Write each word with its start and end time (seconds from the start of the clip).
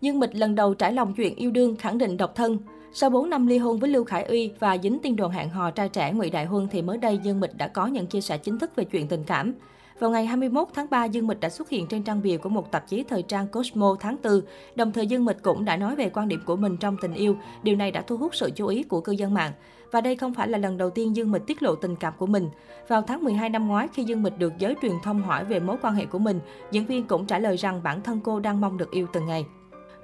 Dương 0.00 0.20
Mịch 0.20 0.34
lần 0.34 0.54
đầu 0.54 0.74
trải 0.74 0.92
lòng 0.92 1.14
chuyện 1.14 1.34
yêu 1.34 1.50
đương 1.50 1.76
khẳng 1.76 1.98
định 1.98 2.16
độc 2.16 2.34
thân. 2.34 2.58
Sau 2.92 3.10
4 3.10 3.30
năm 3.30 3.46
ly 3.46 3.58
hôn 3.58 3.78
với 3.78 3.90
Lưu 3.90 4.04
Khải 4.04 4.24
Uy 4.24 4.50
và 4.58 4.78
dính 4.82 4.98
tin 4.98 5.16
đồn 5.16 5.30
hẹn 5.30 5.48
hò 5.48 5.70
trai 5.70 5.88
trẻ 5.88 6.12
Ngụy 6.12 6.30
Đại 6.30 6.44
Huân 6.44 6.68
thì 6.68 6.82
mới 6.82 6.98
đây 6.98 7.18
Dương 7.18 7.40
Mịch 7.40 7.56
đã 7.56 7.68
có 7.68 7.86
những 7.86 8.06
chia 8.06 8.20
sẻ 8.20 8.38
chính 8.38 8.58
thức 8.58 8.76
về 8.76 8.84
chuyện 8.84 9.08
tình 9.08 9.24
cảm. 9.26 9.54
Vào 9.98 10.10
ngày 10.10 10.26
21 10.26 10.68
tháng 10.74 10.86
3, 10.90 11.04
Dương 11.04 11.26
Mịch 11.26 11.40
đã 11.40 11.48
xuất 11.48 11.68
hiện 11.68 11.86
trên 11.86 12.02
trang 12.02 12.22
bìa 12.22 12.36
của 12.36 12.48
một 12.48 12.72
tạp 12.72 12.88
chí 12.88 13.02
thời 13.02 13.22
trang 13.22 13.48
Cosmo 13.48 13.96
tháng 14.00 14.16
4. 14.24 14.40
Đồng 14.74 14.92
thời 14.92 15.06
Dương 15.06 15.24
Mịch 15.24 15.42
cũng 15.42 15.64
đã 15.64 15.76
nói 15.76 15.96
về 15.96 16.10
quan 16.10 16.28
điểm 16.28 16.40
của 16.46 16.56
mình 16.56 16.76
trong 16.76 16.96
tình 17.02 17.14
yêu. 17.14 17.36
Điều 17.62 17.76
này 17.76 17.90
đã 17.90 18.02
thu 18.06 18.16
hút 18.16 18.34
sự 18.34 18.50
chú 18.50 18.66
ý 18.66 18.82
của 18.82 19.00
cư 19.00 19.12
dân 19.12 19.34
mạng. 19.34 19.52
Và 19.92 20.00
đây 20.00 20.16
không 20.16 20.34
phải 20.34 20.48
là 20.48 20.58
lần 20.58 20.78
đầu 20.78 20.90
tiên 20.90 21.16
Dương 21.16 21.30
Mịch 21.30 21.46
tiết 21.46 21.62
lộ 21.62 21.74
tình 21.74 21.96
cảm 21.96 22.12
của 22.18 22.26
mình. 22.26 22.48
Vào 22.88 23.02
tháng 23.02 23.24
12 23.24 23.48
năm 23.48 23.68
ngoái, 23.68 23.88
khi 23.94 24.04
Dương 24.04 24.22
Mịch 24.22 24.38
được 24.38 24.52
giới 24.58 24.74
truyền 24.82 24.94
thông 25.02 25.22
hỏi 25.22 25.44
về 25.44 25.60
mối 25.60 25.76
quan 25.82 25.94
hệ 25.94 26.04
của 26.06 26.18
mình, 26.18 26.40
diễn 26.70 26.86
viên 26.86 27.04
cũng 27.04 27.26
trả 27.26 27.38
lời 27.38 27.56
rằng 27.56 27.82
bản 27.82 28.02
thân 28.02 28.20
cô 28.24 28.40
đang 28.40 28.60
mong 28.60 28.78
được 28.78 28.90
yêu 28.90 29.06
từng 29.12 29.26
ngày. 29.26 29.44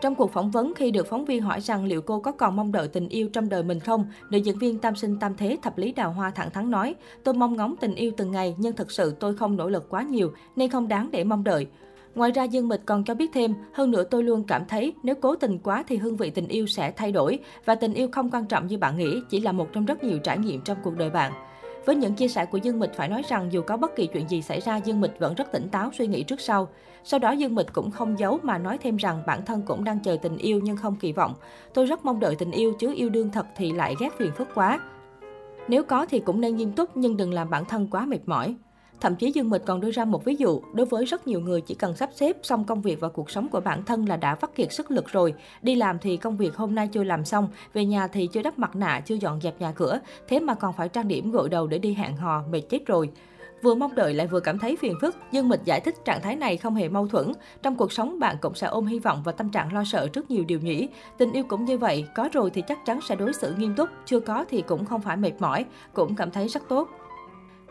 Trong 0.02 0.14
cuộc 0.14 0.32
phỏng 0.32 0.50
vấn 0.50 0.72
khi 0.76 0.90
được 0.90 1.06
phóng 1.06 1.24
viên 1.24 1.42
hỏi 1.42 1.60
rằng 1.60 1.84
liệu 1.84 2.02
cô 2.02 2.20
có 2.20 2.32
còn 2.32 2.56
mong 2.56 2.72
đợi 2.72 2.88
tình 2.88 3.08
yêu 3.08 3.28
trong 3.32 3.48
đời 3.48 3.62
mình 3.62 3.80
không, 3.80 4.06
nữ 4.30 4.38
diễn 4.38 4.58
viên 4.58 4.78
tam 4.78 4.96
sinh 4.96 5.18
tam 5.18 5.36
thế 5.36 5.58
thập 5.62 5.78
lý 5.78 5.92
đào 5.92 6.12
hoa 6.12 6.30
thẳng 6.30 6.50
thắn 6.50 6.70
nói, 6.70 6.94
tôi 7.24 7.34
mong 7.34 7.56
ngóng 7.56 7.74
tình 7.80 7.94
yêu 7.94 8.12
từng 8.16 8.30
ngày 8.30 8.54
nhưng 8.58 8.76
thật 8.76 8.90
sự 8.90 9.14
tôi 9.20 9.36
không 9.36 9.56
nỗ 9.56 9.68
lực 9.68 9.86
quá 9.88 10.02
nhiều 10.02 10.32
nên 10.56 10.70
không 10.70 10.88
đáng 10.88 11.08
để 11.12 11.24
mong 11.24 11.44
đợi. 11.44 11.66
Ngoài 12.14 12.30
ra 12.30 12.44
Dương 12.44 12.68
Mịch 12.68 12.80
còn 12.86 13.04
cho 13.04 13.14
biết 13.14 13.30
thêm, 13.34 13.54
hơn 13.74 13.90
nữa 13.90 14.04
tôi 14.04 14.22
luôn 14.22 14.44
cảm 14.44 14.64
thấy 14.68 14.94
nếu 15.02 15.14
cố 15.14 15.36
tình 15.36 15.58
quá 15.58 15.84
thì 15.88 15.96
hương 15.96 16.16
vị 16.16 16.30
tình 16.30 16.48
yêu 16.48 16.66
sẽ 16.66 16.90
thay 16.90 17.12
đổi 17.12 17.38
và 17.64 17.74
tình 17.74 17.94
yêu 17.94 18.08
không 18.12 18.30
quan 18.30 18.46
trọng 18.46 18.66
như 18.66 18.78
bạn 18.78 18.98
nghĩ, 18.98 19.22
chỉ 19.30 19.40
là 19.40 19.52
một 19.52 19.72
trong 19.72 19.84
rất 19.84 20.04
nhiều 20.04 20.18
trải 20.18 20.38
nghiệm 20.38 20.60
trong 20.60 20.78
cuộc 20.82 20.96
đời 20.96 21.10
bạn. 21.10 21.32
Với 21.86 21.96
những 21.96 22.14
chia 22.14 22.28
sẻ 22.28 22.46
của 22.46 22.58
Dương 22.58 22.78
Mịch 22.78 22.94
phải 22.94 23.08
nói 23.08 23.22
rằng 23.28 23.52
dù 23.52 23.62
có 23.62 23.76
bất 23.76 23.96
kỳ 23.96 24.06
chuyện 24.06 24.28
gì 24.28 24.42
xảy 24.42 24.60
ra, 24.60 24.76
Dương 24.76 25.00
Mịch 25.00 25.18
vẫn 25.18 25.34
rất 25.34 25.52
tỉnh 25.52 25.68
táo 25.68 25.90
suy 25.92 26.06
nghĩ 26.06 26.22
trước 26.22 26.40
sau. 26.40 26.68
Sau 27.04 27.20
đó 27.20 27.30
Dương 27.30 27.54
Mịch 27.54 27.72
cũng 27.72 27.90
không 27.90 28.18
giấu 28.18 28.38
mà 28.42 28.58
nói 28.58 28.78
thêm 28.78 28.96
rằng 28.96 29.22
bản 29.26 29.44
thân 29.46 29.62
cũng 29.66 29.84
đang 29.84 30.00
chờ 30.00 30.16
tình 30.22 30.38
yêu 30.38 30.60
nhưng 30.62 30.76
không 30.76 30.96
kỳ 30.96 31.12
vọng. 31.12 31.34
Tôi 31.74 31.86
rất 31.86 32.04
mong 32.04 32.20
đợi 32.20 32.36
tình 32.36 32.50
yêu 32.50 32.72
chứ 32.78 32.94
yêu 32.96 33.10
đương 33.10 33.30
thật 33.30 33.46
thì 33.56 33.72
lại 33.72 33.94
ghét 34.00 34.08
phiền 34.18 34.32
phức 34.36 34.48
quá. 34.54 34.80
Nếu 35.68 35.84
có 35.84 36.06
thì 36.06 36.20
cũng 36.20 36.40
nên 36.40 36.56
nghiêm 36.56 36.72
túc 36.72 36.96
nhưng 36.96 37.16
đừng 37.16 37.34
làm 37.34 37.50
bản 37.50 37.64
thân 37.64 37.88
quá 37.90 38.06
mệt 38.06 38.20
mỏi. 38.26 38.56
Thậm 39.00 39.16
chí 39.16 39.32
Dương 39.32 39.50
Mịch 39.50 39.64
còn 39.66 39.80
đưa 39.80 39.90
ra 39.90 40.04
một 40.04 40.24
ví 40.24 40.36
dụ, 40.36 40.60
đối 40.72 40.86
với 40.86 41.04
rất 41.04 41.26
nhiều 41.26 41.40
người 41.40 41.60
chỉ 41.60 41.74
cần 41.74 41.96
sắp 41.96 42.10
xếp 42.14 42.36
xong 42.42 42.64
công 42.64 42.82
việc 42.82 43.00
và 43.00 43.08
cuộc 43.08 43.30
sống 43.30 43.48
của 43.48 43.60
bản 43.60 43.84
thân 43.84 44.08
là 44.08 44.16
đã 44.16 44.34
vắt 44.34 44.54
kiệt 44.54 44.72
sức 44.72 44.90
lực 44.90 45.08
rồi. 45.08 45.34
Đi 45.62 45.74
làm 45.74 45.98
thì 45.98 46.16
công 46.16 46.36
việc 46.36 46.56
hôm 46.56 46.74
nay 46.74 46.88
chưa 46.88 47.04
làm 47.04 47.24
xong, 47.24 47.48
về 47.72 47.84
nhà 47.84 48.06
thì 48.06 48.28
chưa 48.32 48.42
đắp 48.42 48.58
mặt 48.58 48.76
nạ, 48.76 49.00
chưa 49.06 49.14
dọn 49.14 49.40
dẹp 49.40 49.60
nhà 49.60 49.72
cửa, 49.72 50.00
thế 50.28 50.40
mà 50.40 50.54
còn 50.54 50.72
phải 50.72 50.88
trang 50.88 51.08
điểm 51.08 51.30
gội 51.30 51.48
đầu 51.48 51.66
để 51.66 51.78
đi 51.78 51.94
hẹn 51.94 52.16
hò, 52.16 52.42
mệt 52.50 52.60
chết 52.60 52.86
rồi. 52.86 53.10
Vừa 53.62 53.74
mong 53.74 53.94
đợi 53.94 54.14
lại 54.14 54.26
vừa 54.26 54.40
cảm 54.40 54.58
thấy 54.58 54.76
phiền 54.76 54.94
phức, 55.00 55.16
Dương 55.32 55.48
Mịch 55.48 55.60
giải 55.64 55.80
thích 55.80 55.94
trạng 56.04 56.20
thái 56.22 56.36
này 56.36 56.56
không 56.56 56.74
hề 56.74 56.88
mâu 56.88 57.08
thuẫn. 57.08 57.32
Trong 57.62 57.76
cuộc 57.76 57.92
sống 57.92 58.18
bạn 58.18 58.36
cũng 58.40 58.54
sẽ 58.54 58.66
ôm 58.66 58.86
hy 58.86 58.98
vọng 58.98 59.22
và 59.24 59.32
tâm 59.32 59.50
trạng 59.50 59.72
lo 59.72 59.84
sợ 59.84 60.08
rất 60.12 60.30
nhiều 60.30 60.44
điều 60.44 60.60
nhỉ. 60.60 60.88
Tình 61.18 61.32
yêu 61.32 61.44
cũng 61.48 61.64
như 61.64 61.78
vậy, 61.78 62.04
có 62.14 62.28
rồi 62.32 62.50
thì 62.50 62.62
chắc 62.68 62.86
chắn 62.86 63.00
sẽ 63.08 63.16
đối 63.16 63.32
xử 63.32 63.54
nghiêm 63.58 63.74
túc, 63.74 63.88
chưa 64.06 64.20
có 64.20 64.44
thì 64.50 64.62
cũng 64.62 64.84
không 64.84 65.00
phải 65.00 65.16
mệt 65.16 65.32
mỏi, 65.38 65.64
cũng 65.92 66.14
cảm 66.14 66.30
thấy 66.30 66.48
rất 66.48 66.62
tốt. 66.68 66.88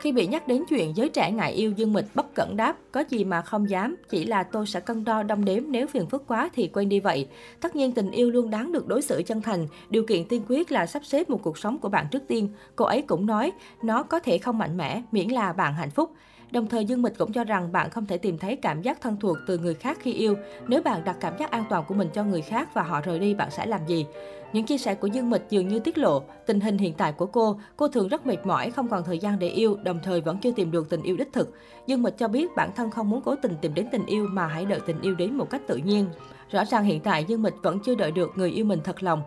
Khi 0.02 0.12
bị 0.12 0.28
nhắc 0.28 0.48
đến 0.48 0.64
chuyện 0.70 0.96
giới 0.96 1.10
trẻ 1.10 1.32
ngại 1.32 1.54
yêu 1.54 1.72
Dương 1.72 1.94
Mịch 1.94 2.06
bất 2.16 2.36
cẩn 2.36 2.58
đáp, 2.58 2.78
có 2.92 3.04
gì 3.10 3.24
mà 3.24 3.42
không 3.42 3.70
dám, 3.70 3.96
chỉ 4.10 4.26
là 4.26 4.44
tôi 4.44 4.68
sẽ 4.68 4.80
cân 4.80 5.04
đo 5.04 5.24
đong 5.24 5.46
đếm 5.46 5.64
nếu 5.68 5.88
phiền 5.88 6.06
phức 6.06 6.28
quá 6.28 6.50
thì 6.54 6.68
quên 6.74 6.90
đi 6.90 7.00
vậy. 7.00 7.28
Tất 7.60 7.76
nhiên 7.76 7.92
tình 7.92 8.12
yêu 8.12 8.32
luôn 8.32 8.50
đáng 8.50 8.72
được 8.72 8.88
đối 8.88 9.02
xử 9.02 9.24
chân 9.26 9.42
thành, 9.42 9.68
điều 9.90 10.06
kiện 10.06 10.26
tiên 10.26 10.42
quyết 10.48 10.72
là 10.72 10.86
sắp 10.86 11.06
xếp 11.06 11.30
một 11.30 11.40
cuộc 11.44 11.58
sống 11.58 11.80
của 11.80 11.90
bạn 11.90 12.06
trước 12.12 12.24
tiên. 12.28 12.50
Cô 12.76 12.86
ấy 12.86 13.02
cũng 13.02 13.26
nói, 13.26 13.52
nó 13.84 14.04
có 14.04 14.20
thể 14.20 14.38
không 14.38 14.58
mạnh 14.58 14.78
mẽ, 14.78 15.02
miễn 15.12 15.28
là 15.28 15.54
bạn 15.54 15.74
hạnh 15.74 15.92
phúc. 15.92 16.12
Đồng 16.52 16.68
thời 16.68 16.86
Dương 16.86 17.02
Mịch 17.02 17.18
cũng 17.18 17.32
cho 17.32 17.44
rằng 17.44 17.72
bạn 17.72 17.90
không 17.90 18.06
thể 18.06 18.18
tìm 18.18 18.38
thấy 18.38 18.56
cảm 18.56 18.82
giác 18.82 19.02
thân 19.02 19.18
thuộc 19.20 19.38
từ 19.48 19.58
người 19.58 19.74
khác 19.74 19.98
khi 20.02 20.14
yêu. 20.14 20.36
Nếu 20.68 20.82
bạn 20.82 21.04
đặt 21.04 21.18
cảm 21.20 21.38
giác 21.38 21.52
an 21.52 21.64
toàn 21.70 21.84
của 21.88 21.96
mình 21.96 22.10
cho 22.14 22.24
người 22.24 22.42
khác 22.42 22.70
và 22.74 22.84
họ 22.84 23.02
rời 23.02 23.20
đi, 23.20 23.34
bạn 23.34 23.52
sẽ 23.52 23.66
làm 23.66 23.86
gì? 23.88 24.06
Những 24.54 24.66
chia 24.66 24.78
sẻ 24.78 24.96
của 24.96 25.08
Dương 25.08 25.30
Mịch 25.30 25.42
dường 25.50 25.68
như 25.68 25.80
tiết 25.80 25.98
lộ 25.98 26.22
tình 26.46 26.60
hình 26.60 26.78
hiện 26.78 26.94
tại 26.94 27.12
của 27.12 27.26
cô. 27.26 27.60
Cô 27.76 27.88
thường 27.88 28.08
rất 28.08 28.26
mệt 28.26 28.46
mỏi, 28.46 28.72
không 28.72 28.88
còn 28.88 29.04
thời 29.04 29.20
gian 29.20 29.40
để 29.40 29.48
yêu, 29.48 29.78
đồng 29.84 30.00
thời 30.04 30.22
vẫn 30.22 30.38
chưa 30.38 30.52
tìm 30.52 30.72
được 30.72 30.90
tình 30.90 31.04
yêu 31.04 31.18
đích 31.18 31.34
thực. 31.34 31.54
Dương 31.88 32.04
Mịch 32.04 32.18
cho 32.18 32.28
biết 32.28 32.56
bản 32.56 32.70
thân 32.76 32.92
không 32.92 33.10
muốn 33.10 33.22
cố 33.22 33.36
tình 33.36 33.56
tìm 33.62 33.74
đến 33.74 33.88
tình 33.92 34.06
yêu 34.06 34.28
mà 34.32 34.48
hãy 34.48 34.66
đợi 34.66 34.80
tình 34.86 35.02
yêu 35.02 35.16
đến 35.16 35.38
một 35.38 35.50
cách 35.50 35.62
tự 35.68 35.76
nhiên. 35.76 36.06
Rõ 36.52 36.66
ràng 36.66 36.84
hiện 36.84 37.00
tại 37.00 37.26
Dương 37.26 37.42
Mịch 37.42 37.56
vẫn 37.62 37.80
chưa 37.80 37.96
đợi 37.96 38.12
được 38.12 38.32
người 38.36 38.52
yêu 38.52 38.66
mình 38.66 38.80
thật 38.84 39.04
lòng. 39.04 39.22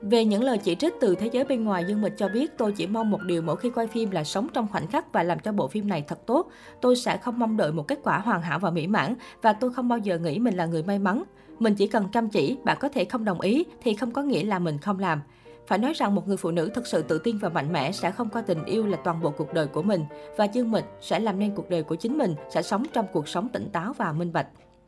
Về 0.00 0.24
những 0.24 0.44
lời 0.44 0.58
chỉ 0.58 0.74
trích 0.74 0.94
từ 1.00 1.14
thế 1.14 1.26
giới 1.32 1.44
bên 1.44 1.64
ngoài, 1.64 1.84
Dương 1.88 2.00
Mịch 2.02 2.18
cho 2.18 2.28
biết 2.28 2.58
tôi 2.58 2.72
chỉ 2.72 2.86
mong 2.86 3.10
một 3.10 3.22
điều 3.22 3.42
mỗi 3.42 3.56
khi 3.56 3.70
quay 3.70 3.86
phim 3.86 4.10
là 4.10 4.24
sống 4.24 4.48
trong 4.52 4.66
khoảnh 4.72 4.86
khắc 4.86 5.12
và 5.12 5.22
làm 5.22 5.38
cho 5.38 5.52
bộ 5.52 5.68
phim 5.68 5.88
này 5.88 6.04
thật 6.08 6.26
tốt. 6.26 6.48
Tôi 6.80 6.96
sẽ 6.96 7.16
không 7.16 7.38
mong 7.38 7.56
đợi 7.56 7.72
một 7.72 7.88
kết 7.88 7.98
quả 8.02 8.18
hoàn 8.18 8.42
hảo 8.42 8.58
và 8.58 8.70
mỹ 8.70 8.86
mãn 8.86 9.14
và 9.42 9.52
tôi 9.52 9.72
không 9.72 9.88
bao 9.88 9.98
giờ 9.98 10.18
nghĩ 10.18 10.38
mình 10.38 10.56
là 10.56 10.66
người 10.66 10.82
may 10.82 10.98
mắn. 10.98 11.22
Mình 11.58 11.74
chỉ 11.74 11.86
cần 11.86 12.08
chăm 12.12 12.28
chỉ, 12.28 12.56
bạn 12.64 12.76
có 12.80 12.88
thể 12.88 13.04
không 13.04 13.24
đồng 13.24 13.40
ý 13.40 13.64
thì 13.82 13.94
không 13.94 14.10
có 14.10 14.22
nghĩa 14.22 14.44
là 14.44 14.58
mình 14.58 14.78
không 14.78 14.98
làm. 14.98 15.20
Phải 15.66 15.78
nói 15.78 15.92
rằng 15.92 16.14
một 16.14 16.28
người 16.28 16.36
phụ 16.36 16.50
nữ 16.50 16.70
thực 16.74 16.86
sự 16.86 17.02
tự 17.02 17.18
tin 17.18 17.38
và 17.38 17.48
mạnh 17.48 17.72
mẽ 17.72 17.92
sẽ 17.92 18.10
không 18.10 18.28
coi 18.28 18.42
tình 18.42 18.64
yêu 18.64 18.86
là 18.86 18.98
toàn 19.04 19.22
bộ 19.22 19.30
cuộc 19.30 19.54
đời 19.54 19.66
của 19.66 19.82
mình 19.82 20.04
và 20.36 20.44
Dương 20.44 20.70
Mịch 20.70 20.84
sẽ 21.00 21.20
làm 21.20 21.38
nên 21.38 21.54
cuộc 21.54 21.70
đời 21.70 21.82
của 21.82 21.94
chính 21.94 22.18
mình, 22.18 22.34
sẽ 22.50 22.62
sống 22.62 22.84
trong 22.92 23.06
cuộc 23.12 23.28
sống 23.28 23.48
tỉnh 23.48 23.70
táo 23.72 23.92
và 23.92 24.12
minh 24.12 24.32
bạch. 24.32 24.46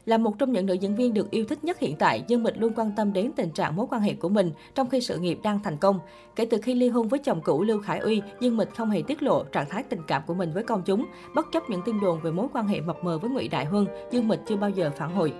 Là 0.08 0.18
một 0.18 0.38
trong 0.38 0.52
những 0.52 0.66
nữ 0.66 0.74
diễn 0.74 0.94
viên 0.94 1.14
được 1.14 1.30
yêu 1.30 1.44
thích 1.44 1.64
nhất 1.64 1.78
hiện 1.78 1.96
tại, 1.96 2.24
Dương 2.26 2.42
Mịch 2.42 2.58
luôn 2.58 2.72
quan 2.76 2.92
tâm 2.96 3.12
đến 3.12 3.32
tình 3.36 3.50
trạng 3.50 3.76
mối 3.76 3.86
quan 3.90 4.02
hệ 4.02 4.14
của 4.14 4.28
mình 4.28 4.52
trong 4.74 4.88
khi 4.88 5.00
sự 5.00 5.18
nghiệp 5.18 5.38
đang 5.42 5.62
thành 5.62 5.76
công. 5.76 6.00
Kể 6.36 6.46
từ 6.50 6.58
khi 6.62 6.74
ly 6.74 6.88
hôn 6.88 7.08
với 7.08 7.18
chồng 7.18 7.40
cũ 7.44 7.62
Lưu 7.62 7.80
Khải 7.80 7.98
Uy, 7.98 8.22
Dương 8.40 8.56
Mịch 8.56 8.74
không 8.76 8.90
hề 8.90 9.02
tiết 9.02 9.22
lộ 9.22 9.44
trạng 9.44 9.68
thái 9.68 9.82
tình 9.82 10.00
cảm 10.06 10.22
của 10.26 10.34
mình 10.34 10.52
với 10.54 10.62
công 10.62 10.82
chúng. 10.82 11.06
Bất 11.34 11.46
chấp 11.52 11.62
những 11.70 11.82
tin 11.84 12.00
đồn 12.00 12.20
về 12.20 12.30
mối 12.30 12.46
quan 12.52 12.68
hệ 12.68 12.80
mập 12.80 13.04
mờ 13.04 13.18
với 13.18 13.30
Ngụy 13.30 13.48
Đại 13.48 13.64
Huân, 13.64 13.86
Dương 14.10 14.28
Mịch 14.28 14.40
chưa 14.46 14.56
bao 14.56 14.70
giờ 14.70 14.90
phản 14.96 15.14
hồi. 15.14 15.32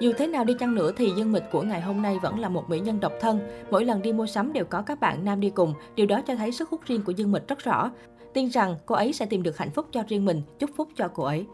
Dù 0.00 0.12
thế 0.18 0.26
nào 0.26 0.44
đi 0.44 0.54
chăng 0.54 0.74
nữa 0.74 0.92
thì 0.96 1.12
Dương 1.16 1.32
Mịch 1.32 1.44
của 1.52 1.62
ngày 1.62 1.80
hôm 1.80 2.02
nay 2.02 2.18
vẫn 2.22 2.38
là 2.38 2.48
một 2.48 2.70
mỹ 2.70 2.80
nhân 2.80 3.00
độc 3.00 3.12
thân. 3.20 3.40
Mỗi 3.70 3.84
lần 3.84 4.02
đi 4.02 4.12
mua 4.12 4.26
sắm 4.26 4.52
đều 4.52 4.64
có 4.64 4.82
các 4.82 5.00
bạn 5.00 5.24
nam 5.24 5.40
đi 5.40 5.50
cùng, 5.50 5.74
điều 5.94 6.06
đó 6.06 6.20
cho 6.26 6.36
thấy 6.36 6.52
sức 6.52 6.70
hút 6.70 6.80
riêng 6.86 7.02
của 7.02 7.12
Dương 7.12 7.32
Mịch 7.32 7.48
rất 7.48 7.58
rõ. 7.58 7.90
Tin 8.34 8.48
rằng 8.48 8.76
cô 8.86 8.94
ấy 8.94 9.12
sẽ 9.12 9.26
tìm 9.26 9.42
được 9.42 9.58
hạnh 9.58 9.70
phúc 9.70 9.86
cho 9.92 10.02
riêng 10.08 10.24
mình, 10.24 10.42
chúc 10.58 10.70
phúc 10.76 10.88
cho 10.96 11.08
cô 11.14 11.22
ấy. 11.22 11.46